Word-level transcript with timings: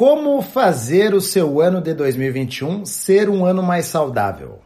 Como 0.00 0.40
fazer 0.40 1.12
o 1.12 1.20
seu 1.20 1.60
ano 1.60 1.78
de 1.78 1.92
2021 1.92 2.86
ser 2.86 3.28
um 3.28 3.44
ano 3.44 3.62
mais 3.62 3.84
saudável? 3.84 4.60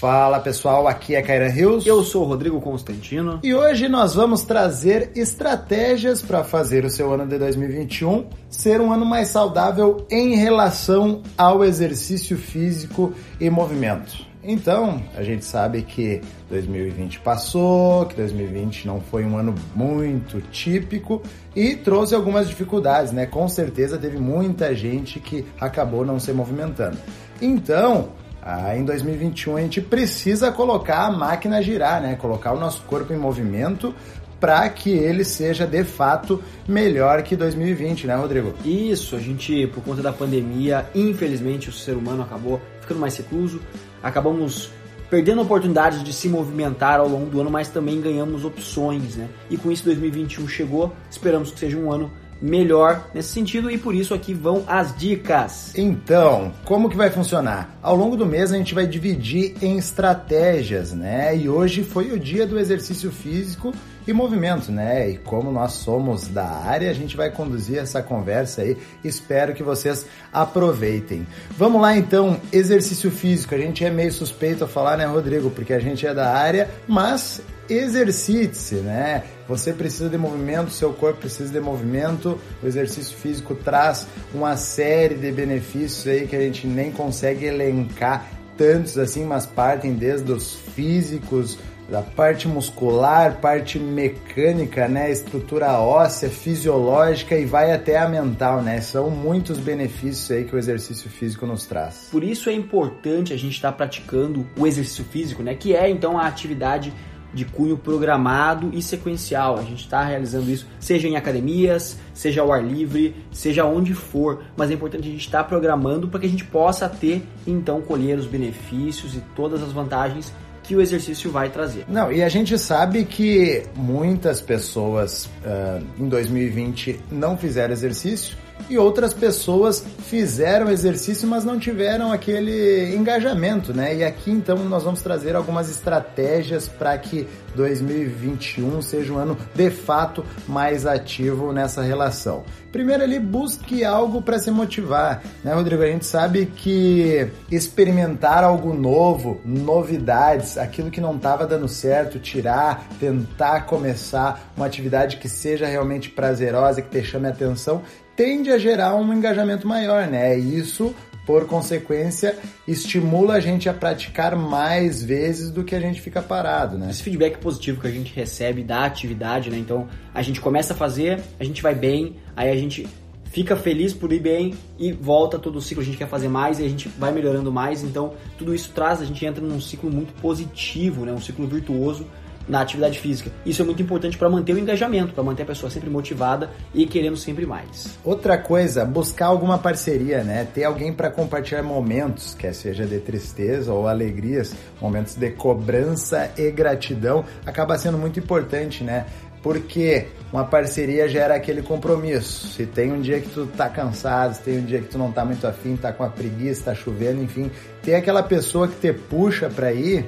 Fala 0.00 0.40
pessoal, 0.40 0.88
aqui 0.88 1.14
é 1.14 1.20
Kaira 1.20 1.50
Rios. 1.50 1.86
Eu 1.86 2.02
sou 2.02 2.22
o 2.22 2.24
Rodrigo 2.24 2.62
Constantino. 2.62 3.40
E 3.42 3.52
hoje 3.52 3.90
nós 3.90 4.14
vamos 4.14 4.44
trazer 4.44 5.10
estratégias 5.14 6.22
para 6.22 6.42
fazer 6.42 6.82
o 6.86 6.88
seu 6.88 7.12
ano 7.12 7.26
de 7.26 7.36
2021 7.36 8.26
ser 8.48 8.80
um 8.80 8.90
ano 8.90 9.04
mais 9.04 9.28
saudável 9.28 10.06
em 10.10 10.34
relação 10.34 11.22
ao 11.36 11.62
exercício 11.62 12.38
físico 12.38 13.12
e 13.38 13.50
movimento. 13.50 14.24
Então, 14.48 15.02
a 15.16 15.24
gente 15.24 15.44
sabe 15.44 15.82
que 15.82 16.20
2020 16.48 17.18
passou, 17.18 18.06
que 18.06 18.14
2020 18.14 18.86
não 18.86 19.00
foi 19.00 19.24
um 19.24 19.36
ano 19.36 19.52
muito 19.74 20.40
típico 20.40 21.20
e 21.54 21.74
trouxe 21.74 22.14
algumas 22.14 22.48
dificuldades, 22.48 23.10
né? 23.10 23.26
Com 23.26 23.48
certeza 23.48 23.98
teve 23.98 24.18
muita 24.18 24.72
gente 24.72 25.18
que 25.18 25.44
acabou 25.60 26.06
não 26.06 26.20
se 26.20 26.32
movimentando. 26.32 26.96
Então, 27.42 28.10
ah, 28.40 28.76
em 28.76 28.84
2021 28.84 29.56
a 29.56 29.60
gente 29.62 29.80
precisa 29.80 30.52
colocar 30.52 31.06
a 31.06 31.10
máquina 31.10 31.58
a 31.58 31.62
girar, 31.62 32.00
né? 32.00 32.14
Colocar 32.14 32.52
o 32.52 32.60
nosso 32.60 32.82
corpo 32.82 33.12
em 33.12 33.16
movimento 33.16 33.92
para 34.38 34.68
que 34.68 34.90
ele 34.90 35.24
seja 35.24 35.66
de 35.66 35.82
fato 35.82 36.40
melhor 36.68 37.22
que 37.24 37.34
2020, 37.34 38.06
né, 38.06 38.14
Rodrigo? 38.14 38.54
Isso, 38.64 39.16
a 39.16 39.18
gente, 39.18 39.66
por 39.68 39.82
conta 39.82 40.02
da 40.02 40.12
pandemia, 40.12 40.86
infelizmente 40.94 41.68
o 41.68 41.72
ser 41.72 41.96
humano 41.96 42.22
acabou 42.22 42.60
ficando 42.86 43.00
mais 43.00 43.16
recluso, 43.16 43.60
acabamos 44.00 44.70
perdendo 45.10 45.42
oportunidades 45.42 46.02
de 46.02 46.12
se 46.12 46.28
movimentar 46.28 47.00
ao 47.00 47.08
longo 47.08 47.26
do 47.26 47.40
ano, 47.40 47.50
mas 47.50 47.68
também 47.68 48.00
ganhamos 48.00 48.44
opções, 48.44 49.16
né? 49.16 49.28
E 49.50 49.56
com 49.56 49.70
isso 49.70 49.84
2021 49.84 50.46
chegou, 50.48 50.92
esperamos 51.10 51.50
que 51.50 51.58
seja 51.58 51.76
um 51.76 51.92
ano 51.92 52.10
melhor 52.40 53.08
nesse 53.14 53.30
sentido 53.30 53.70
e 53.70 53.78
por 53.78 53.94
isso 53.94 54.12
aqui 54.12 54.34
vão 54.34 54.62
as 54.66 54.94
dicas. 54.96 55.72
Então, 55.76 56.52
como 56.64 56.88
que 56.88 56.96
vai 56.96 57.10
funcionar? 57.10 57.78
Ao 57.82 57.96
longo 57.96 58.16
do 58.16 58.26
mês 58.26 58.52
a 58.52 58.56
gente 58.56 58.74
vai 58.74 58.86
dividir 58.86 59.54
em 59.62 59.78
estratégias, 59.78 60.92
né? 60.92 61.36
E 61.36 61.48
hoje 61.48 61.82
foi 61.82 62.12
o 62.12 62.18
dia 62.18 62.46
do 62.46 62.58
exercício 62.58 63.10
físico 63.10 63.72
e 64.06 64.12
movimento, 64.12 64.70
né? 64.70 65.10
E 65.10 65.18
como 65.18 65.50
nós 65.50 65.72
somos 65.72 66.28
da 66.28 66.46
área, 66.46 66.90
a 66.90 66.94
gente 66.94 67.16
vai 67.16 67.30
conduzir 67.30 67.78
essa 67.78 68.02
conversa 68.02 68.62
aí. 68.62 68.76
Espero 69.02 69.52
que 69.52 69.62
vocês 69.62 70.06
aproveitem. 70.32 71.26
Vamos 71.50 71.80
lá 71.80 71.96
então, 71.96 72.40
exercício 72.52 73.10
físico. 73.10 73.54
A 73.54 73.58
gente 73.58 73.84
é 73.84 73.90
meio 73.90 74.12
suspeito 74.12 74.64
a 74.64 74.68
falar, 74.68 74.96
né, 74.96 75.06
Rodrigo? 75.06 75.50
Porque 75.50 75.72
a 75.72 75.80
gente 75.80 76.06
é 76.06 76.14
da 76.14 76.32
área, 76.32 76.70
mas 76.86 77.42
exercite-se, 77.68 78.76
né? 78.76 79.24
Você 79.48 79.72
precisa 79.72 80.08
de 80.08 80.18
movimento, 80.18 80.70
seu 80.70 80.92
corpo 80.92 81.20
precisa 81.20 81.52
de 81.52 81.60
movimento. 81.60 82.38
O 82.62 82.66
exercício 82.66 83.16
físico 83.16 83.54
traz 83.54 84.06
uma 84.32 84.56
série 84.56 85.16
de 85.16 85.32
benefícios 85.32 86.06
aí 86.06 86.26
que 86.26 86.36
a 86.36 86.40
gente 86.40 86.66
nem 86.66 86.92
consegue 86.92 87.46
elencar 87.46 88.28
tantos 88.56 88.96
assim, 88.98 89.24
mas 89.24 89.44
partem 89.46 89.94
desde 89.94 90.32
os 90.32 90.54
físicos, 90.54 91.58
da 91.88 92.02
parte 92.02 92.48
muscular, 92.48 93.36
parte 93.40 93.78
mecânica, 93.78 94.88
né, 94.88 95.10
estrutura 95.10 95.78
óssea, 95.78 96.28
fisiológica 96.28 97.38
e 97.38 97.44
vai 97.44 97.72
até 97.72 97.98
a 97.98 98.08
mental, 98.08 98.60
né? 98.60 98.80
São 98.80 99.08
muitos 99.08 99.58
benefícios 99.58 100.30
aí 100.30 100.44
que 100.44 100.54
o 100.54 100.58
exercício 100.58 101.08
físico 101.08 101.46
nos 101.46 101.66
traz. 101.66 102.08
Por 102.10 102.24
isso 102.24 102.50
é 102.50 102.52
importante 102.52 103.32
a 103.32 103.36
gente 103.36 103.54
estar 103.54 103.70
tá 103.70 103.76
praticando 103.76 104.46
o 104.58 104.66
exercício 104.66 105.04
físico, 105.04 105.42
né, 105.42 105.54
que 105.54 105.74
é 105.74 105.88
então 105.88 106.18
a 106.18 106.26
atividade 106.26 106.92
de 107.32 107.44
cunho 107.44 107.76
programado 107.76 108.70
e 108.72 108.80
sequencial. 108.80 109.58
A 109.58 109.62
gente 109.62 109.84
está 109.84 110.02
realizando 110.02 110.50
isso, 110.50 110.66
seja 110.80 111.06
em 111.06 111.16
academias, 111.16 111.98
seja 112.14 112.40
ao 112.40 112.52
ar 112.52 112.64
livre, 112.64 113.14
seja 113.30 113.64
onde 113.64 113.94
for, 113.94 114.42
mas 114.56 114.70
é 114.70 114.74
importante 114.74 115.06
a 115.06 115.10
gente 115.10 115.26
estar 115.26 115.42
tá 115.42 115.44
programando 115.44 116.08
para 116.08 116.20
que 116.20 116.26
a 116.26 116.30
gente 116.30 116.44
possa 116.44 116.88
ter, 116.88 117.22
então, 117.46 117.82
colher 117.82 118.18
os 118.18 118.26
benefícios 118.26 119.14
e 119.14 119.20
todas 119.34 119.62
as 119.62 119.70
vantagens 119.70 120.32
que 120.66 120.74
o 120.74 120.80
exercício 120.80 121.30
vai 121.30 121.48
trazer. 121.48 121.84
Não, 121.88 122.10
e 122.10 122.22
a 122.22 122.28
gente 122.28 122.58
sabe 122.58 123.04
que 123.04 123.62
muitas 123.74 124.40
pessoas 124.40 125.26
uh, 125.26 125.84
em 125.98 126.08
2020 126.08 127.00
não 127.10 127.36
fizeram 127.36 127.72
exercício 127.72 128.36
e 128.68 128.78
outras 128.78 129.14
pessoas 129.14 129.84
fizeram 130.06 130.70
exercício, 130.70 131.26
mas 131.28 131.44
não 131.44 131.58
tiveram 131.58 132.12
aquele 132.12 132.94
engajamento, 132.94 133.74
né? 133.74 133.96
E 133.96 134.04
aqui 134.04 134.30
então 134.30 134.56
nós 134.64 134.84
vamos 134.84 135.02
trazer 135.02 135.34
algumas 135.34 135.70
estratégias 135.70 136.68
para 136.68 136.96
que 136.98 137.26
2021 137.54 138.82
seja 138.82 139.12
um 139.12 139.18
ano 139.18 139.36
de 139.54 139.70
fato 139.70 140.24
mais 140.46 140.86
ativo 140.86 141.52
nessa 141.52 141.82
relação. 141.82 142.44
Primeiro 142.70 143.02
ele 143.02 143.18
busque 143.18 143.84
algo 143.84 144.20
para 144.20 144.38
se 144.38 144.50
motivar, 144.50 145.22
né, 145.42 145.54
Rodrigo? 145.54 145.82
A 145.82 145.86
gente 145.86 146.04
sabe 146.04 146.46
que 146.46 147.26
experimentar 147.50 148.44
algo 148.44 148.74
novo, 148.74 149.40
novidades, 149.44 150.58
aquilo 150.58 150.90
que 150.90 151.00
não 151.00 151.16
estava 151.16 151.46
dando 151.46 151.68
certo, 151.68 152.18
tirar, 152.18 152.86
tentar 153.00 153.62
começar 153.62 154.52
uma 154.56 154.66
atividade 154.66 155.16
que 155.16 155.28
seja 155.28 155.66
realmente 155.66 156.10
prazerosa, 156.10 156.82
que 156.82 156.90
te 156.90 157.02
chame 157.02 157.26
a 157.26 157.30
atenção, 157.30 157.82
tende 158.16 158.50
a 158.50 158.58
gerar 158.58 158.96
um 158.96 159.12
engajamento 159.12 159.68
maior, 159.68 160.06
né? 160.06 160.38
E 160.38 160.58
isso, 160.58 160.94
por 161.26 161.46
consequência, 161.46 162.36
estimula 162.66 163.34
a 163.34 163.40
gente 163.40 163.68
a 163.68 163.74
praticar 163.74 164.34
mais 164.34 165.02
vezes 165.02 165.50
do 165.50 165.62
que 165.62 165.74
a 165.74 165.80
gente 165.80 166.00
fica 166.00 166.22
parado, 166.22 166.78
né? 166.78 166.88
Esse 166.90 167.02
feedback 167.02 167.38
positivo 167.38 167.80
que 167.80 167.86
a 167.86 167.90
gente 167.90 168.14
recebe 168.14 168.62
da 168.62 168.84
atividade, 168.84 169.50
né? 169.50 169.58
Então, 169.58 169.86
a 170.14 170.22
gente 170.22 170.40
começa 170.40 170.72
a 170.72 170.76
fazer, 170.76 171.20
a 171.38 171.44
gente 171.44 171.62
vai 171.62 171.74
bem, 171.74 172.16
aí 172.34 172.50
a 172.50 172.56
gente 172.56 172.88
fica 173.24 173.54
feliz 173.54 173.92
por 173.92 174.10
ir 174.12 174.20
bem 174.20 174.54
e 174.78 174.92
volta 174.92 175.38
todo 175.38 175.56
o 175.56 175.60
ciclo, 175.60 175.82
a 175.82 175.86
gente 175.86 175.98
quer 175.98 176.08
fazer 176.08 176.28
mais 176.28 176.58
e 176.58 176.64
a 176.64 176.68
gente 176.68 176.88
vai 176.88 177.12
melhorando 177.12 177.52
mais, 177.52 177.82
então 177.82 178.14
tudo 178.38 178.54
isso 178.54 178.70
traz, 178.74 179.02
a 179.02 179.04
gente 179.04 179.26
entra 179.26 179.44
num 179.44 179.60
ciclo 179.60 179.90
muito 179.90 180.14
positivo, 180.22 181.04
né? 181.04 181.12
Um 181.12 181.20
ciclo 181.20 181.46
virtuoso 181.46 182.06
na 182.48 182.60
atividade 182.60 182.98
física. 182.98 183.30
Isso 183.44 183.62
é 183.62 183.64
muito 183.64 183.82
importante 183.82 184.16
para 184.16 184.28
manter 184.28 184.52
o 184.52 184.58
engajamento, 184.58 185.12
para 185.12 185.22
manter 185.22 185.42
a 185.42 185.46
pessoa 185.46 185.70
sempre 185.70 185.90
motivada 185.90 186.50
e 186.74 186.86
querendo 186.86 187.16
sempre 187.16 187.46
mais. 187.46 187.98
Outra 188.04 188.38
coisa, 188.38 188.84
buscar 188.84 189.26
alguma 189.26 189.58
parceria, 189.58 190.22
né? 190.22 190.46
Ter 190.52 190.64
alguém 190.64 190.92
para 190.92 191.10
compartilhar 191.10 191.62
momentos, 191.62 192.34
quer 192.34 192.54
seja 192.54 192.86
de 192.86 192.98
tristeza 192.98 193.72
ou 193.72 193.88
alegrias, 193.88 194.54
momentos 194.80 195.14
de 195.14 195.30
cobrança 195.30 196.30
e 196.36 196.50
gratidão, 196.50 197.24
acaba 197.44 197.76
sendo 197.78 197.98
muito 197.98 198.18
importante, 198.18 198.84
né? 198.84 199.06
Porque 199.42 200.08
uma 200.32 200.44
parceria 200.44 201.08
gera 201.08 201.36
aquele 201.36 201.62
compromisso. 201.62 202.48
Se 202.48 202.66
tem 202.66 202.92
um 202.92 203.00
dia 203.00 203.20
que 203.20 203.28
tu 203.28 203.46
tá 203.46 203.68
cansado, 203.68 204.34
se 204.34 204.42
tem 204.42 204.58
um 204.58 204.64
dia 204.64 204.80
que 204.80 204.88
tu 204.88 204.98
não 204.98 205.12
tá 205.12 205.24
muito 205.24 205.46
afim, 205.46 205.76
tá 205.76 205.92
com 205.92 206.02
a 206.02 206.08
preguiça, 206.08 206.64
tá 206.64 206.74
chovendo, 206.74 207.22
enfim, 207.22 207.50
ter 207.80 207.94
aquela 207.94 208.22
pessoa 208.22 208.66
que 208.66 208.74
te 208.74 208.92
puxa 208.92 209.48
para 209.48 209.72
ir, 209.72 210.04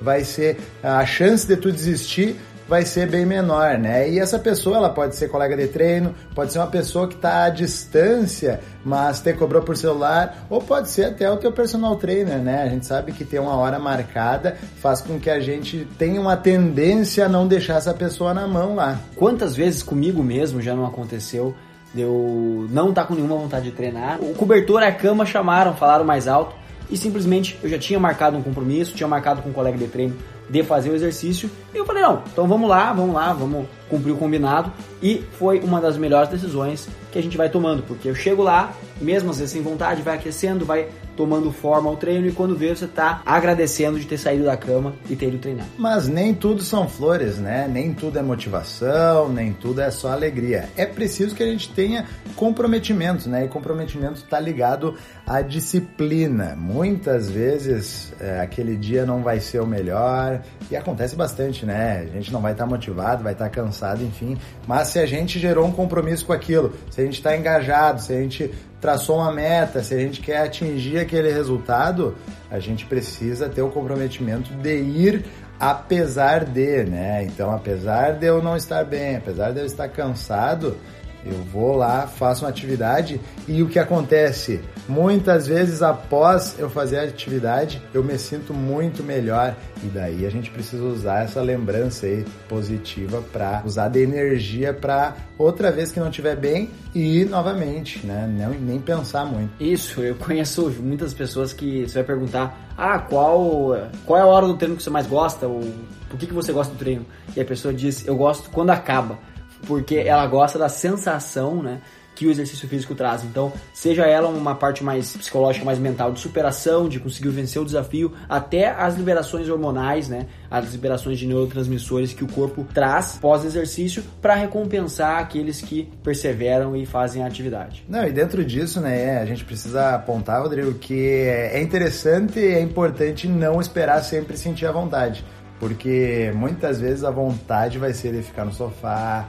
vai 0.00 0.24
ser 0.24 0.58
a 0.82 1.04
chance 1.04 1.46
de 1.46 1.56
tu 1.56 1.70
desistir 1.70 2.36
vai 2.70 2.84
ser 2.84 3.08
bem 3.08 3.26
menor, 3.26 3.76
né? 3.76 4.08
E 4.08 4.20
essa 4.20 4.38
pessoa, 4.38 4.76
ela 4.76 4.90
pode 4.90 5.16
ser 5.16 5.28
colega 5.28 5.56
de 5.56 5.66
treino, 5.66 6.14
pode 6.36 6.52
ser 6.52 6.60
uma 6.60 6.68
pessoa 6.68 7.08
que 7.08 7.16
está 7.16 7.42
à 7.42 7.50
distância, 7.50 8.60
mas 8.84 9.20
te 9.20 9.32
cobrou 9.32 9.60
por 9.60 9.76
celular, 9.76 10.46
ou 10.48 10.62
pode 10.62 10.88
ser 10.88 11.06
até 11.06 11.28
o 11.28 11.36
teu 11.36 11.50
personal 11.50 11.96
trainer, 11.96 12.38
né? 12.38 12.62
A 12.62 12.68
gente 12.68 12.86
sabe 12.86 13.10
que 13.10 13.24
ter 13.24 13.40
uma 13.40 13.56
hora 13.56 13.80
marcada 13.80 14.56
faz 14.76 15.00
com 15.00 15.18
que 15.18 15.28
a 15.28 15.40
gente 15.40 15.84
tenha 15.98 16.20
uma 16.20 16.36
tendência 16.36 17.26
a 17.26 17.28
não 17.28 17.48
deixar 17.48 17.74
essa 17.74 17.92
pessoa 17.92 18.32
na 18.32 18.46
mão 18.46 18.76
lá. 18.76 19.00
Quantas 19.16 19.56
vezes 19.56 19.82
comigo 19.82 20.22
mesmo 20.22 20.62
já 20.62 20.72
não 20.72 20.86
aconteceu 20.86 21.56
de 21.92 22.02
eu 22.02 22.68
não 22.70 22.90
estar 22.90 23.02
tá 23.02 23.08
com 23.08 23.14
nenhuma 23.14 23.34
vontade 23.34 23.64
de 23.64 23.72
treinar? 23.72 24.20
O 24.20 24.32
cobertor, 24.32 24.80
a 24.80 24.92
cama 24.92 25.26
chamaram, 25.26 25.74
falaram 25.74 26.04
mais 26.04 26.28
alto, 26.28 26.54
e 26.90 26.96
simplesmente 26.96 27.58
eu 27.62 27.68
já 27.68 27.78
tinha 27.78 27.98
marcado 27.98 28.36
um 28.36 28.42
compromisso, 28.42 28.94
tinha 28.94 29.08
marcado 29.08 29.42
com 29.42 29.50
um 29.50 29.52
colega 29.52 29.78
de 29.78 29.86
treino 29.86 30.16
de 30.48 30.64
fazer 30.64 30.90
o 30.90 30.94
exercício. 30.94 31.48
E 31.72 31.78
eu 31.78 31.86
falei, 31.86 32.02
não, 32.02 32.24
então 32.30 32.48
vamos 32.48 32.68
lá, 32.68 32.92
vamos 32.92 33.14
lá, 33.14 33.32
vamos 33.32 33.66
cumprir 33.88 34.12
o 34.12 34.16
combinado. 34.16 34.72
E 35.00 35.22
foi 35.38 35.60
uma 35.60 35.80
das 35.80 35.96
melhores 35.96 36.28
decisões 36.28 36.88
que 37.12 37.18
a 37.18 37.22
gente 37.22 37.36
vai 37.36 37.48
tomando, 37.48 37.84
porque 37.84 38.08
eu 38.08 38.14
chego 38.14 38.42
lá, 38.42 38.72
mesmo 39.00 39.30
às 39.30 39.38
vezes 39.38 39.52
sem 39.52 39.62
vontade, 39.62 40.02
vai 40.02 40.16
aquecendo, 40.16 40.64
vai 40.64 40.88
tomando 41.20 41.52
forma 41.52 41.90
ao 41.90 41.96
treino 41.96 42.26
e 42.28 42.32
quando 42.32 42.56
vê 42.56 42.74
você 42.74 42.86
tá 42.86 43.20
agradecendo 43.26 44.00
de 44.00 44.06
ter 44.06 44.16
saído 44.16 44.46
da 44.46 44.56
cama 44.56 44.94
e 45.10 45.14
ter 45.14 45.26
ido 45.26 45.36
treinar. 45.36 45.66
Mas 45.76 46.08
nem 46.08 46.32
tudo 46.32 46.62
são 46.62 46.88
flores, 46.88 47.36
né? 47.36 47.68
Nem 47.70 47.92
tudo 47.92 48.18
é 48.18 48.22
motivação, 48.22 49.28
nem 49.28 49.52
tudo 49.52 49.82
é 49.82 49.90
só 49.90 50.12
alegria. 50.12 50.70
É 50.78 50.86
preciso 50.86 51.34
que 51.34 51.42
a 51.42 51.46
gente 51.46 51.68
tenha 51.74 52.06
comprometimento, 52.36 53.28
né? 53.28 53.44
E 53.44 53.48
comprometimento 53.48 54.14
está 54.14 54.40
ligado 54.40 54.94
à 55.26 55.42
disciplina. 55.42 56.56
Muitas 56.56 57.28
vezes 57.28 58.14
é, 58.18 58.40
aquele 58.40 58.74
dia 58.74 59.04
não 59.04 59.22
vai 59.22 59.40
ser 59.40 59.60
o 59.60 59.66
melhor 59.66 60.40
e 60.70 60.76
acontece 60.76 61.14
bastante, 61.14 61.66
né? 61.66 62.08
A 62.10 62.16
gente 62.16 62.32
não 62.32 62.40
vai 62.40 62.52
estar 62.52 62.64
tá 62.64 62.70
motivado, 62.70 63.22
vai 63.22 63.34
estar 63.34 63.44
tá 63.44 63.50
cansado, 63.50 64.02
enfim. 64.02 64.38
Mas 64.66 64.88
se 64.88 64.98
a 64.98 65.04
gente 65.04 65.38
gerou 65.38 65.66
um 65.66 65.72
compromisso 65.72 66.24
com 66.24 66.32
aquilo, 66.32 66.72
se 66.90 67.02
a 67.02 67.04
gente 67.04 67.18
está 67.18 67.36
engajado, 67.36 68.00
se 68.00 68.10
a 68.14 68.16
gente 68.22 68.50
traçou 68.80 69.16
uma 69.16 69.32
meta, 69.32 69.82
se 69.82 69.94
a 69.94 69.98
gente 69.98 70.20
quer 70.20 70.38
atingir 70.38 70.98
aquele 70.98 71.30
resultado, 71.30 72.16
a 72.50 72.58
gente 72.58 72.86
precisa 72.86 73.48
ter 73.48 73.62
o 73.62 73.70
comprometimento 73.70 74.52
de 74.54 74.76
ir 74.76 75.24
apesar 75.60 76.46
de, 76.46 76.84
né? 76.84 77.22
Então, 77.24 77.52
apesar 77.52 78.12
de 78.12 78.26
eu 78.26 78.42
não 78.42 78.56
estar 78.56 78.82
bem, 78.82 79.16
apesar 79.16 79.52
de 79.52 79.60
eu 79.60 79.66
estar 79.66 79.88
cansado, 79.88 80.78
eu 81.24 81.34
vou 81.52 81.76
lá, 81.76 82.06
faço 82.06 82.44
uma 82.44 82.50
atividade 82.50 83.20
e 83.46 83.62
o 83.62 83.68
que 83.68 83.78
acontece? 83.78 84.60
Muitas 84.88 85.46
vezes 85.46 85.82
após 85.82 86.56
eu 86.58 86.70
fazer 86.70 86.98
a 86.98 87.02
atividade, 87.04 87.82
eu 87.92 88.02
me 88.02 88.18
sinto 88.18 88.54
muito 88.54 89.02
melhor 89.02 89.54
e 89.82 89.86
daí 89.86 90.26
a 90.26 90.30
gente 90.30 90.50
precisa 90.50 90.82
usar 90.82 91.24
essa 91.24 91.40
lembrança 91.40 92.06
aí 92.06 92.24
positiva 92.48 93.22
para 93.32 93.62
usar 93.64 93.88
de 93.88 94.00
energia 94.00 94.72
para 94.72 95.14
outra 95.38 95.70
vez 95.70 95.92
que 95.92 96.00
não 96.00 96.08
estiver 96.08 96.36
bem 96.36 96.70
e 96.94 97.24
novamente, 97.24 98.04
né? 98.06 98.28
Nem, 98.28 98.58
nem 98.58 98.78
pensar 98.80 99.24
muito. 99.24 99.50
Isso, 99.60 100.00
eu 100.00 100.14
conheço 100.14 100.70
muitas 100.80 101.14
pessoas 101.14 101.52
que 101.52 101.82
você 101.86 101.94
vai 101.94 102.04
perguntar: 102.04 102.72
"Ah, 102.76 102.98
qual 102.98 103.88
qual 104.04 104.18
é 104.18 104.22
a 104.22 104.26
hora 104.26 104.46
do 104.46 104.56
treino 104.56 104.76
que 104.76 104.82
você 104.82 104.90
mais 104.90 105.06
gosta?" 105.06 105.46
ou 105.46 105.60
"Por 106.08 106.18
que 106.18 106.26
que 106.26 106.34
você 106.34 106.52
gosta 106.52 106.72
do 106.72 106.78
treino?" 106.78 107.06
E 107.36 107.40
a 107.40 107.44
pessoa 107.44 107.72
diz: 107.72 108.06
"Eu 108.06 108.16
gosto 108.16 108.50
quando 108.50 108.70
acaba." 108.70 109.29
Porque 109.66 109.96
ela 109.96 110.26
gosta 110.26 110.58
da 110.58 110.68
sensação, 110.68 111.62
né? 111.62 111.80
Que 112.14 112.26
o 112.26 112.30
exercício 112.30 112.68
físico 112.68 112.94
traz. 112.94 113.24
Então, 113.24 113.50
seja 113.72 114.04
ela 114.04 114.28
uma 114.28 114.54
parte 114.54 114.84
mais 114.84 115.16
psicológica, 115.16 115.64
mais 115.64 115.78
mental, 115.78 116.12
de 116.12 116.20
superação, 116.20 116.86
de 116.86 117.00
conseguir 117.00 117.30
vencer 117.30 117.62
o 117.62 117.64
desafio, 117.64 118.12
até 118.28 118.68
as 118.68 118.94
liberações 118.96 119.48
hormonais, 119.48 120.08
né? 120.08 120.26
As 120.50 120.70
liberações 120.72 121.18
de 121.18 121.26
neurotransmissores 121.26 122.12
que 122.12 122.22
o 122.22 122.28
corpo 122.28 122.66
traz 122.74 123.16
pós-exercício 123.18 124.02
para 124.20 124.34
recompensar 124.34 125.18
aqueles 125.18 125.62
que 125.62 125.88
perseveram 126.02 126.76
e 126.76 126.84
fazem 126.84 127.22
a 127.22 127.26
atividade. 127.26 127.86
Não, 127.88 128.06
e 128.06 128.12
dentro 128.12 128.44
disso, 128.44 128.80
né, 128.80 129.18
a 129.18 129.24
gente 129.24 129.42
precisa 129.42 129.94
apontar, 129.94 130.42
Rodrigo, 130.42 130.74
que 130.74 131.22
é 131.22 131.62
interessante 131.62 132.38
e 132.38 132.54
é 132.54 132.60
importante 132.60 133.26
não 133.26 133.60
esperar 133.62 134.02
sempre 134.02 134.36
sentir 134.36 134.66
a 134.66 134.72
vontade. 134.72 135.24
Porque 135.58 136.32
muitas 136.34 136.80
vezes 136.80 137.04
a 137.04 137.10
vontade 137.10 137.78
vai 137.78 137.92
ser 137.92 138.12
de 138.12 138.22
ficar 138.22 138.46
no 138.46 138.52
sofá, 138.52 139.28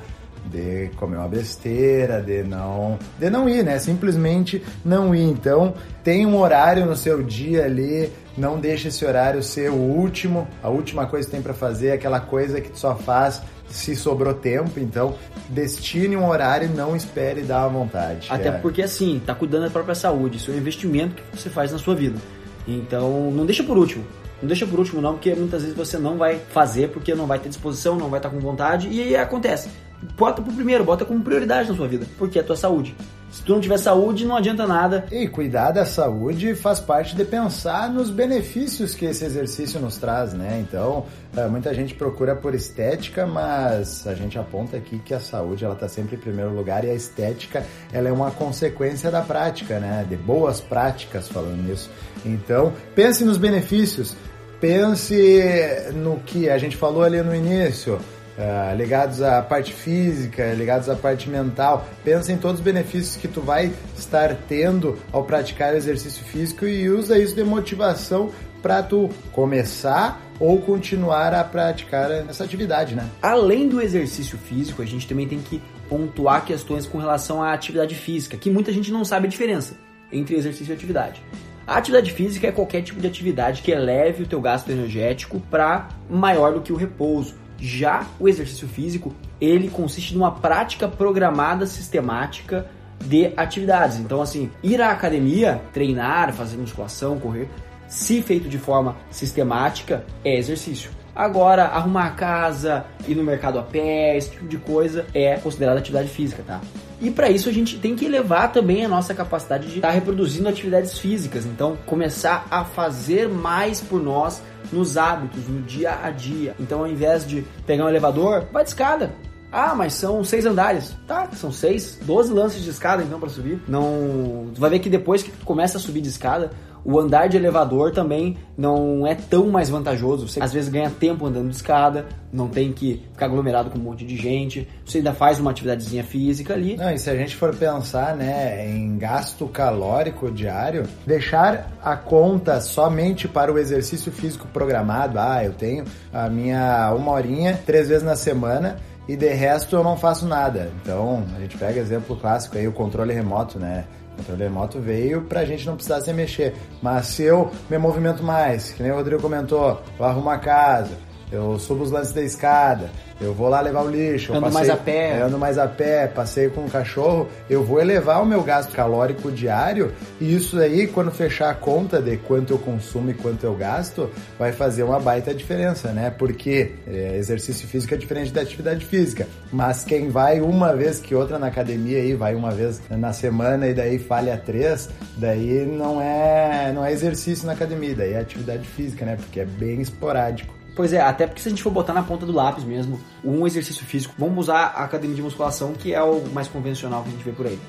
de 0.51 0.89
comer 0.97 1.17
uma 1.17 1.27
besteira, 1.27 2.21
de 2.21 2.43
não, 2.43 2.99
de 3.17 3.29
não 3.29 3.47
ir, 3.47 3.63
né? 3.63 3.79
Simplesmente 3.79 4.61
não 4.83 5.15
ir. 5.15 5.23
Então, 5.23 5.73
tem 6.03 6.25
um 6.25 6.37
horário 6.37 6.85
no 6.85 6.95
seu 6.95 7.23
dia 7.23 7.65
ali, 7.65 8.11
não 8.37 8.59
deixe 8.59 8.89
esse 8.89 9.05
horário 9.05 9.41
ser 9.41 9.71
o 9.71 9.75
último, 9.75 10.47
a 10.61 10.69
última 10.69 11.05
coisa 11.05 11.27
que 11.27 11.31
tem 11.31 11.41
para 11.41 11.53
fazer, 11.53 11.91
aquela 11.91 12.19
coisa 12.19 12.59
que 12.59 12.69
tu 12.69 12.77
só 12.77 12.95
faz 12.95 13.41
se 13.69 13.95
sobrou 13.95 14.33
tempo, 14.33 14.79
então 14.81 15.15
destine 15.47 16.17
um 16.17 16.27
horário 16.27 16.69
e 16.69 16.75
não 16.75 16.93
espere 16.93 17.41
dar 17.41 17.63
a 17.63 17.67
vontade. 17.69 18.27
Até 18.29 18.49
é. 18.49 18.51
porque 18.51 18.81
assim, 18.81 19.21
tá 19.25 19.33
cuidando 19.33 19.63
da 19.63 19.69
própria 19.69 19.95
saúde, 19.95 20.37
isso 20.37 20.51
é 20.51 20.53
um 20.53 20.57
investimento 20.57 21.15
que 21.15 21.37
você 21.37 21.49
faz 21.49 21.71
na 21.71 21.77
sua 21.77 21.95
vida. 21.95 22.19
Então, 22.67 23.31
não 23.31 23.45
deixa 23.45 23.63
por 23.63 23.77
último. 23.77 24.03
Não 24.41 24.47
deixa 24.47 24.65
por 24.65 24.79
último 24.79 25.01
não, 25.01 25.13
porque 25.13 25.33
muitas 25.35 25.61
vezes 25.61 25.77
você 25.77 25.97
não 25.97 26.17
vai 26.17 26.39
fazer 26.49 26.89
porque 26.89 27.13
não 27.15 27.27
vai 27.27 27.39
ter 27.39 27.47
disposição, 27.47 27.95
não 27.95 28.09
vai 28.09 28.19
estar 28.19 28.29
com 28.29 28.39
vontade 28.39 28.89
e 28.89 29.01
aí 29.01 29.15
acontece 29.15 29.69
bota 30.17 30.41
pro 30.41 30.53
primeiro, 30.53 30.83
bota 30.83 31.05
como 31.05 31.21
prioridade 31.21 31.69
na 31.69 31.75
sua 31.75 31.87
vida, 31.87 32.05
porque 32.17 32.39
é 32.39 32.41
a 32.41 32.45
tua 32.45 32.55
saúde. 32.55 32.95
Se 33.31 33.41
tu 33.43 33.53
não 33.53 33.61
tiver 33.61 33.77
saúde, 33.77 34.25
não 34.25 34.35
adianta 34.35 34.67
nada. 34.67 35.05
E 35.09 35.25
cuidar 35.25 35.71
da 35.71 35.85
saúde 35.85 36.53
faz 36.53 36.81
parte 36.81 37.15
de 37.15 37.23
pensar 37.23 37.89
nos 37.89 38.09
benefícios 38.09 38.93
que 38.93 39.05
esse 39.05 39.23
exercício 39.23 39.79
nos 39.79 39.95
traz, 39.95 40.33
né? 40.33 40.59
Então, 40.59 41.05
é, 41.35 41.47
muita 41.47 41.73
gente 41.73 41.93
procura 41.93 42.35
por 42.35 42.53
estética, 42.53 43.25
mas 43.25 44.05
a 44.05 44.13
gente 44.13 44.37
aponta 44.37 44.75
aqui 44.75 44.99
que 44.99 45.13
a 45.13 45.19
saúde 45.19 45.63
ela 45.63 45.75
tá 45.75 45.87
sempre 45.87 46.17
em 46.17 46.19
primeiro 46.19 46.53
lugar 46.53 46.83
e 46.83 46.89
a 46.89 46.93
estética 46.93 47.65
ela 47.93 48.09
é 48.09 48.11
uma 48.11 48.31
consequência 48.31 49.09
da 49.09 49.21
prática, 49.21 49.79
né? 49.79 50.05
De 50.09 50.17
boas 50.17 50.59
práticas 50.59 51.29
falando 51.29 51.63
nisso. 51.63 51.89
Então, 52.25 52.73
pense 52.93 53.23
nos 53.23 53.37
benefícios, 53.37 54.13
pense 54.59 55.89
no 55.93 56.17
que 56.19 56.49
a 56.49 56.57
gente 56.57 56.75
falou 56.75 57.01
ali 57.01 57.21
no 57.21 57.33
início 57.33 57.97
uh, 58.37 58.75
ligados 58.75 59.21
à 59.21 59.41
parte 59.41 59.73
física, 59.73 60.53
ligados 60.53 60.89
à 60.89 60.95
parte 60.95 61.29
mental. 61.29 61.87
Pensa 62.03 62.31
em 62.31 62.37
todos 62.37 62.59
os 62.59 62.63
benefícios 62.63 63.15
que 63.15 63.27
tu 63.27 63.41
vai 63.41 63.71
estar 63.97 64.35
tendo 64.47 64.97
ao 65.11 65.23
praticar 65.23 65.75
exercício 65.75 66.23
físico 66.23 66.65
e 66.65 66.89
usa 66.89 67.17
isso 67.17 67.35
de 67.35 67.43
motivação 67.43 68.29
para 68.61 68.83
tu 68.83 69.09
começar 69.31 70.21
ou 70.39 70.59
continuar 70.59 71.33
a 71.33 71.43
praticar 71.43 72.11
essa 72.11 72.43
atividade, 72.43 72.95
né? 72.95 73.07
Além 73.21 73.67
do 73.67 73.81
exercício 73.81 74.37
físico, 74.37 74.81
a 74.81 74.85
gente 74.85 75.07
também 75.07 75.27
tem 75.27 75.39
que 75.39 75.61
pontuar 75.89 76.45
questões 76.45 76.85
com 76.87 76.97
relação 76.97 77.43
à 77.43 77.53
atividade 77.53 77.95
física, 77.95 78.37
que 78.37 78.49
muita 78.49 78.71
gente 78.71 78.91
não 78.91 79.03
sabe 79.03 79.27
a 79.27 79.29
diferença 79.29 79.75
entre 80.11 80.35
exercício 80.35 80.71
e 80.71 80.75
atividade. 80.75 81.21
A 81.65 81.77
atividade 81.77 82.11
física 82.11 82.47
é 82.47 82.51
qualquer 82.51 82.81
tipo 82.81 82.99
de 82.99 83.07
atividade 83.07 83.61
que 83.61 83.71
eleve 83.71 84.23
o 84.23 84.27
teu 84.27 84.41
gasto 84.41 84.69
energético 84.69 85.39
para 85.49 85.89
maior 86.09 86.53
do 86.53 86.61
que 86.61 86.73
o 86.73 86.75
repouso. 86.75 87.35
Já 87.61 88.07
o 88.19 88.27
exercício 88.27 88.67
físico, 88.67 89.13
ele 89.39 89.69
consiste 89.69 90.15
numa 90.15 90.31
prática 90.31 90.87
programada 90.87 91.67
sistemática 91.67 92.65
de 92.99 93.31
atividades. 93.37 93.99
Então, 93.99 94.19
assim, 94.21 94.49
ir 94.63 94.81
à 94.81 94.91
academia, 94.91 95.61
treinar, 95.71 96.33
fazer 96.33 96.57
musculação, 96.57 97.19
correr, 97.19 97.47
se 97.87 98.21
feito 98.21 98.49
de 98.49 98.57
forma 98.57 98.95
sistemática, 99.11 100.03
é 100.25 100.37
exercício. 100.37 100.89
Agora, 101.15 101.65
arrumar 101.65 102.05
a 102.05 102.11
casa, 102.11 102.85
ir 103.07 103.15
no 103.15 103.23
mercado 103.23 103.59
a 103.59 103.63
pé, 103.63 104.17
esse 104.17 104.31
tipo 104.31 104.47
de 104.47 104.57
coisa 104.57 105.05
é 105.13 105.35
considerada 105.35 105.79
atividade 105.79 106.09
física, 106.09 106.41
tá? 106.45 106.61
E 107.01 107.11
para 107.11 107.29
isso 107.29 107.49
a 107.49 107.51
gente 107.51 107.77
tem 107.79 107.95
que 107.95 108.05
elevar 108.05 108.51
também 108.51 108.85
a 108.85 108.87
nossa 108.87 109.13
capacidade 109.13 109.67
de 109.67 109.75
estar 109.75 109.89
tá 109.89 109.93
reproduzindo 109.93 110.47
atividades 110.47 110.97
físicas. 110.97 111.45
Então, 111.45 111.77
começar 111.85 112.47
a 112.49 112.63
fazer 112.63 113.27
mais 113.27 113.81
por 113.81 114.01
nós 114.01 114.41
nos 114.71 114.97
hábitos, 114.97 115.47
no 115.47 115.61
dia 115.61 115.99
a 116.03 116.09
dia. 116.09 116.55
Então, 116.59 116.79
ao 116.79 116.87
invés 116.87 117.27
de 117.27 117.43
pegar 117.65 117.85
um 117.85 117.89
elevador, 117.89 118.45
vai 118.51 118.63
de 118.63 118.69
escada. 118.69 119.13
Ah, 119.51 119.75
mas 119.75 119.93
são 119.93 120.23
seis 120.23 120.45
andares. 120.45 120.95
Tá, 121.05 121.29
são 121.33 121.51
seis, 121.51 121.99
doze 122.03 122.31
lances 122.31 122.63
de 122.63 122.69
escada 122.69 123.03
então 123.03 123.19
para 123.19 123.29
subir. 123.29 123.61
Não, 123.67 124.49
tu 124.55 124.61
vai 124.61 124.69
ver 124.69 124.79
que 124.79 124.89
depois 124.89 125.21
que 125.21 125.31
tu 125.31 125.45
começa 125.45 125.77
a 125.77 125.81
subir 125.81 125.99
de 125.99 126.07
escada, 126.07 126.51
o 126.83 126.99
andar 126.99 127.27
de 127.27 127.37
elevador 127.37 127.91
também 127.91 128.37
não 128.57 129.05
é 129.05 129.15
tão 129.15 129.47
mais 129.47 129.69
vantajoso. 129.69 130.27
Você 130.27 130.41
às 130.41 130.53
vezes 130.53 130.69
ganha 130.69 130.89
tempo 130.89 131.25
andando 131.25 131.49
de 131.49 131.55
escada, 131.55 132.05
não 132.31 132.47
tem 132.47 132.71
que 132.71 133.03
ficar 133.11 133.25
aglomerado 133.25 133.69
com 133.69 133.77
um 133.77 133.81
monte 133.81 134.05
de 134.05 134.15
gente. 134.15 134.67
Você 134.85 134.99
ainda 134.99 135.13
faz 135.13 135.39
uma 135.39 135.51
atividadezinha 135.51 136.03
física 136.03 136.53
ali. 136.53 136.77
Não, 136.77 136.91
e 136.91 136.97
se 136.97 137.09
a 137.09 137.15
gente 137.15 137.35
for 137.35 137.55
pensar, 137.55 138.15
né, 138.15 138.67
em 138.69 138.97
gasto 138.97 139.47
calórico 139.47 140.31
diário, 140.31 140.87
deixar 141.05 141.71
a 141.83 141.95
conta 141.95 142.59
somente 142.61 143.27
para 143.27 143.51
o 143.51 143.57
exercício 143.57 144.11
físico 144.11 144.47
programado, 144.47 145.19
ah, 145.19 145.43
eu 145.43 145.53
tenho 145.53 145.85
a 146.11 146.29
minha 146.29 146.93
uma 146.95 147.11
horinha 147.11 147.59
três 147.65 147.87
vezes 147.87 148.03
na 148.03 148.15
semana 148.15 148.77
e 149.07 149.15
de 149.15 149.29
resto 149.33 149.75
eu 149.75 149.83
não 149.83 149.97
faço 149.97 150.25
nada. 150.25 150.71
Então, 150.81 151.23
a 151.35 151.39
gente 151.39 151.57
pega 151.57 151.79
exemplo 151.79 152.15
clássico 152.15 152.57
aí, 152.57 152.67
o 152.67 152.71
controle 152.71 153.13
remoto, 153.13 153.59
né? 153.59 153.85
O 154.21 154.23
controle 154.23 154.43
remoto 154.43 154.79
veio 154.79 155.23
pra 155.23 155.45
gente 155.45 155.65
não 155.65 155.73
precisar 155.75 155.99
se 156.01 156.13
mexer. 156.13 156.53
Mas 156.81 157.07
se 157.07 157.23
eu 157.23 157.51
me 157.69 157.77
movimento 157.77 158.23
mais, 158.23 158.71
que 158.71 158.83
nem 158.83 158.91
o 158.91 158.95
Rodrigo 158.95 159.21
comentou, 159.21 159.81
eu 159.97 160.05
arrumo 160.05 160.29
a 160.29 160.37
casa, 160.37 160.95
eu 161.31 161.57
subo 161.57 161.83
os 161.83 161.91
lances 161.91 162.13
da 162.13 162.21
escada, 162.21 162.89
eu 163.19 163.33
vou 163.33 163.47
lá 163.47 163.61
levar 163.61 163.83
o 163.83 163.89
lixo, 163.89 164.33
ando 164.33 164.51
mais 164.51 164.69
a 164.69 164.75
pé, 164.75 165.21
ando 165.21 165.37
mais 165.37 165.57
a 165.57 165.67
pé, 165.67 166.07
passeio 166.07 166.51
com 166.51 166.65
o 166.65 166.69
cachorro, 166.69 167.29
eu 167.49 167.63
vou 167.63 167.79
elevar 167.79 168.21
o 168.21 168.25
meu 168.25 168.43
gasto 168.43 168.73
calórico 168.73 169.31
diário 169.31 169.93
e 170.19 170.35
isso 170.35 170.59
aí, 170.59 170.87
quando 170.87 171.11
fechar 171.11 171.49
a 171.49 171.53
conta 171.53 172.01
de 172.01 172.17
quanto 172.17 172.53
eu 172.53 172.57
consumo 172.57 173.11
e 173.11 173.13
quanto 173.13 173.45
eu 173.45 173.55
gasto, 173.55 174.09
vai 174.37 174.51
fazer 174.51 174.83
uma 174.83 174.99
baita 174.99 175.33
diferença, 175.33 175.91
né? 175.91 176.09
Porque 176.09 176.73
é, 176.87 177.15
exercício 177.17 177.67
físico 177.67 177.93
é 177.93 177.97
diferente 177.97 178.31
da 178.31 178.41
atividade 178.41 178.85
física, 178.85 179.27
mas 179.51 179.83
quem 179.83 180.09
vai 180.09 180.41
uma 180.41 180.75
vez 180.75 180.99
que 180.99 181.13
outra 181.15 181.37
na 181.37 181.47
academia 181.47 181.99
aí, 181.99 182.13
vai 182.13 182.35
uma 182.35 182.51
vez 182.51 182.81
na 182.89 183.13
semana 183.13 183.67
e 183.67 183.73
daí 183.73 183.99
falha 183.99 184.37
três, 184.37 184.89
daí 185.17 185.65
não 185.65 186.01
é, 186.01 186.71
não 186.73 186.83
é 186.83 186.91
exercício 186.91 187.45
na 187.45 187.53
academia, 187.53 187.95
daí 187.95 188.13
é 188.13 188.19
atividade 188.19 188.67
física, 188.67 189.05
né? 189.05 189.15
Porque 189.15 189.39
é 189.39 189.45
bem 189.45 189.79
esporádico. 189.81 190.60
Pois 190.75 190.93
é, 190.93 191.01
até 191.01 191.27
porque 191.27 191.41
se 191.41 191.49
a 191.49 191.51
gente 191.51 191.61
for 191.61 191.69
botar 191.69 191.93
na 191.93 192.01
ponta 192.01 192.25
do 192.25 192.31
lápis 192.31 192.63
mesmo, 192.63 192.99
um 193.23 193.45
exercício 193.45 193.85
físico, 193.85 194.13
vamos 194.17 194.45
usar 194.45 194.73
a 194.75 194.83
academia 194.83 195.15
de 195.15 195.21
musculação, 195.21 195.73
que 195.73 195.93
é 195.93 196.01
o 196.01 196.21
mais 196.33 196.47
convencional 196.47 197.03
que 197.03 197.09
a 197.09 197.11
gente 197.11 197.23
vê 197.23 197.31
por 197.31 197.45
aí. 197.45 197.59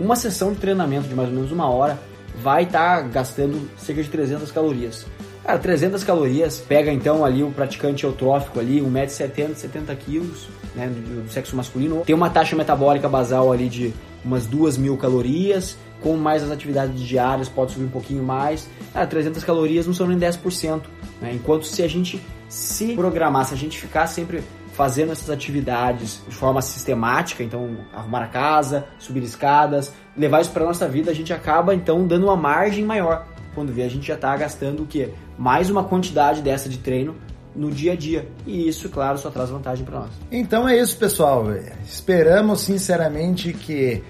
Uma 0.00 0.16
sessão 0.16 0.52
de 0.52 0.58
treinamento 0.58 1.08
de 1.08 1.14
mais 1.14 1.28
ou 1.28 1.34
menos 1.34 1.52
uma 1.52 1.68
hora 1.68 1.98
vai 2.42 2.64
estar 2.64 3.02
tá 3.02 3.08
gastando 3.08 3.68
cerca 3.78 4.02
de 4.02 4.08
300 4.08 4.50
calorias. 4.50 5.06
Cara, 5.44 5.58
300 5.58 6.02
calorias, 6.02 6.58
pega 6.58 6.92
então 6.92 7.24
ali 7.24 7.42
o 7.42 7.50
praticante 7.52 8.04
eutrófico 8.04 8.58
ali, 8.58 8.80
1,70m, 8.80 9.54
70 9.54 9.94
quilos, 9.94 10.48
né, 10.74 10.88
do 10.88 11.30
sexo 11.30 11.54
masculino, 11.54 12.02
tem 12.04 12.16
uma 12.16 12.28
taxa 12.28 12.56
metabólica 12.56 13.08
basal 13.08 13.52
ali 13.52 13.68
de 13.68 13.94
umas 14.26 14.46
2 14.46 14.76
mil 14.76 14.96
calorias, 14.96 15.78
com 16.02 16.16
mais 16.16 16.42
as 16.42 16.50
atividades 16.50 17.00
diárias 17.00 17.48
pode 17.48 17.72
subir 17.72 17.84
um 17.84 17.90
pouquinho 17.90 18.22
mais. 18.22 18.68
Ah, 18.94 19.06
300 19.06 19.42
calorias 19.44 19.86
não 19.86 19.94
são 19.94 20.06
nem 20.06 20.18
10%. 20.18 20.82
Né? 21.20 21.32
Enquanto 21.34 21.64
se 21.64 21.82
a 21.82 21.88
gente 21.88 22.20
se 22.48 22.94
programar, 22.94 23.46
se 23.46 23.54
a 23.54 23.56
gente 23.56 23.78
ficar 23.78 24.06
sempre 24.06 24.42
fazendo 24.72 25.10
essas 25.10 25.30
atividades 25.30 26.20
de 26.28 26.34
forma 26.34 26.60
sistemática, 26.60 27.42
então 27.42 27.78
arrumar 27.94 28.24
a 28.24 28.26
casa, 28.26 28.86
subir 28.98 29.22
escadas, 29.22 29.90
levar 30.14 30.42
isso 30.42 30.50
para 30.50 30.66
nossa 30.66 30.86
vida, 30.86 31.10
a 31.10 31.14
gente 31.14 31.32
acaba 31.32 31.74
então 31.74 32.06
dando 32.06 32.24
uma 32.24 32.36
margem 32.36 32.84
maior. 32.84 33.26
Quando 33.54 33.72
vê, 33.72 33.84
a 33.84 33.88
gente 33.88 34.06
já 34.06 34.14
está 34.14 34.36
gastando 34.36 34.82
o 34.82 34.86
quê? 34.86 35.10
Mais 35.38 35.70
uma 35.70 35.82
quantidade 35.82 36.42
dessa 36.42 36.68
de 36.68 36.76
treino 36.76 37.16
no 37.54 37.70
dia 37.70 37.92
a 37.92 37.96
dia. 37.96 38.28
E 38.46 38.68
isso, 38.68 38.90
claro, 38.90 39.16
só 39.16 39.30
traz 39.30 39.48
vantagem 39.48 39.82
para 39.84 40.00
nós. 40.00 40.10
Então 40.30 40.68
é 40.68 40.78
isso, 40.78 40.96
pessoal. 40.98 41.46
Esperamos 41.82 42.60
sinceramente 42.60 43.54
que 43.54 44.04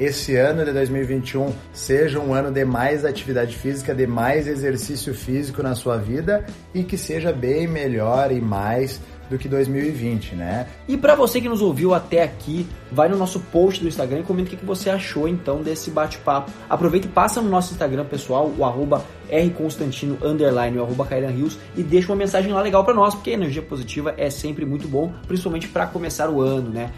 esse 0.00 0.34
ano 0.34 0.64
de 0.64 0.72
2021 0.72 1.52
seja 1.74 2.18
um 2.18 2.32
ano 2.32 2.50
de 2.50 2.64
mais 2.64 3.04
atividade 3.04 3.54
física, 3.54 3.94
de 3.94 4.06
mais 4.06 4.48
exercício 4.48 5.12
físico 5.12 5.62
na 5.62 5.74
sua 5.74 5.98
vida 5.98 6.46
e 6.72 6.82
que 6.82 6.96
seja 6.96 7.34
bem 7.34 7.66
melhor 7.66 8.32
e 8.32 8.40
mais 8.40 8.98
do 9.28 9.38
que 9.38 9.46
2020, 9.46 10.34
né? 10.34 10.66
E 10.88 10.96
para 10.96 11.14
você 11.14 11.38
que 11.38 11.50
nos 11.50 11.60
ouviu 11.60 11.92
até 11.92 12.22
aqui, 12.22 12.66
vai 12.90 13.10
no 13.10 13.16
nosso 13.16 13.40
post 13.40 13.82
do 13.82 13.88
Instagram 13.88 14.20
e 14.20 14.22
comenta 14.22 14.54
o 14.54 14.56
que 14.56 14.64
você 14.64 14.88
achou 14.88 15.28
então 15.28 15.62
desse 15.62 15.90
bate-papo. 15.90 16.50
Aproveita 16.68 17.06
e 17.06 17.10
passa 17.10 17.42
no 17.42 17.50
nosso 17.50 17.74
Instagram 17.74 18.06
pessoal, 18.06 18.50
o 18.56 18.64
arroba 18.64 19.04
rconstantino, 19.30 20.16
underline, 20.22 20.78
o 20.78 20.82
arroba 20.82 21.04
Rios, 21.04 21.58
e 21.76 21.82
deixa 21.82 22.10
uma 22.10 22.16
mensagem 22.16 22.52
lá 22.52 22.62
legal 22.62 22.84
para 22.84 22.94
nós, 22.94 23.14
porque 23.14 23.30
energia 23.30 23.62
positiva 23.62 24.14
é 24.16 24.30
sempre 24.30 24.64
muito 24.64 24.88
bom, 24.88 25.12
principalmente 25.28 25.68
para 25.68 25.86
começar 25.86 26.30
o 26.30 26.40
ano, 26.40 26.70
né? 26.70 26.90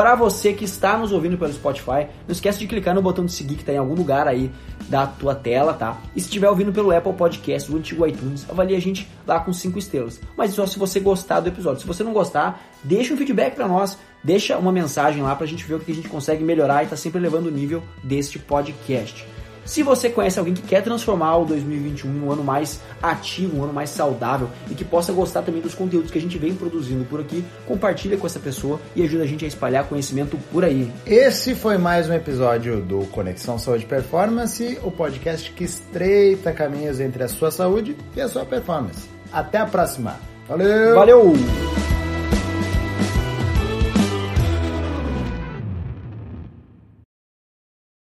Para 0.00 0.14
você 0.14 0.54
que 0.54 0.64
está 0.64 0.96
nos 0.96 1.12
ouvindo 1.12 1.36
pelo 1.36 1.52
Spotify, 1.52 2.08
não 2.26 2.32
esquece 2.32 2.58
de 2.58 2.66
clicar 2.66 2.94
no 2.94 3.02
botão 3.02 3.26
de 3.26 3.32
seguir 3.32 3.56
que 3.56 3.60
está 3.60 3.74
em 3.74 3.76
algum 3.76 3.94
lugar 3.94 4.26
aí 4.26 4.50
da 4.88 5.06
tua 5.06 5.34
tela, 5.34 5.74
tá? 5.74 6.00
E 6.16 6.20
se 6.22 6.28
estiver 6.28 6.48
ouvindo 6.48 6.72
pelo 6.72 6.90
Apple 6.90 7.12
Podcast, 7.12 7.70
o 7.70 7.76
antigo 7.76 8.06
iTunes, 8.06 8.46
avalie 8.48 8.74
a 8.74 8.80
gente 8.80 9.06
lá 9.26 9.38
com 9.40 9.52
5 9.52 9.78
estrelas. 9.78 10.18
Mas 10.38 10.54
só 10.54 10.64
se 10.64 10.78
você 10.78 11.00
gostar 11.00 11.40
do 11.40 11.50
episódio. 11.50 11.82
Se 11.82 11.86
você 11.86 12.02
não 12.02 12.14
gostar, 12.14 12.62
deixa 12.82 13.12
um 13.12 13.16
feedback 13.18 13.54
para 13.54 13.68
nós, 13.68 13.98
deixa 14.24 14.56
uma 14.56 14.72
mensagem 14.72 15.22
lá 15.22 15.36
para 15.36 15.44
a 15.44 15.48
gente 15.48 15.66
ver 15.66 15.74
o 15.74 15.80
que 15.80 15.92
a 15.92 15.94
gente 15.94 16.08
consegue 16.08 16.42
melhorar 16.42 16.82
e 16.82 16.86
tá 16.86 16.96
sempre 16.96 17.20
levando 17.20 17.48
o 17.48 17.50
nível 17.50 17.82
deste 18.02 18.38
podcast. 18.38 19.26
Se 19.64 19.82
você 19.82 20.08
conhece 20.08 20.38
alguém 20.38 20.54
que 20.54 20.62
quer 20.62 20.82
transformar 20.82 21.36
o 21.38 21.44
2021 21.44 22.10
em 22.10 22.20
um 22.20 22.32
ano 22.32 22.42
mais 22.44 22.80
ativo, 23.02 23.58
um 23.58 23.64
ano 23.64 23.72
mais 23.72 23.90
saudável 23.90 24.48
e 24.70 24.74
que 24.74 24.84
possa 24.84 25.12
gostar 25.12 25.42
também 25.42 25.60
dos 25.60 25.74
conteúdos 25.74 26.10
que 26.10 26.18
a 26.18 26.20
gente 26.20 26.38
vem 26.38 26.54
produzindo 26.54 27.04
por 27.04 27.20
aqui, 27.20 27.44
compartilha 27.66 28.16
com 28.16 28.26
essa 28.26 28.40
pessoa 28.40 28.80
e 28.94 29.02
ajuda 29.02 29.24
a 29.24 29.26
gente 29.26 29.44
a 29.44 29.48
espalhar 29.48 29.84
conhecimento 29.84 30.38
por 30.52 30.64
aí. 30.64 30.90
Esse 31.06 31.54
foi 31.54 31.78
mais 31.78 32.08
um 32.08 32.14
episódio 32.14 32.80
do 32.80 33.06
Conexão 33.06 33.58
Saúde 33.58 33.86
Performance, 33.86 34.78
o 34.82 34.90
podcast 34.90 35.50
que 35.52 35.64
estreita 35.64 36.52
caminhos 36.52 37.00
entre 37.00 37.22
a 37.22 37.28
sua 37.28 37.50
saúde 37.50 37.96
e 38.16 38.20
a 38.20 38.28
sua 38.28 38.44
performance. 38.44 39.08
Até 39.32 39.58
a 39.58 39.66
próxima. 39.66 40.16
Valeu! 40.48 40.94
Valeu! 40.94 41.79